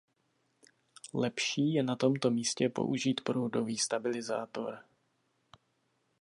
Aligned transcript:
Lepší 1.13 1.73
je 1.73 1.83
na 1.83 1.95
tomto 1.95 2.31
místě 2.31 2.69
použít 2.69 3.21
proudový 3.21 3.77
stabilizátor. 3.77 4.79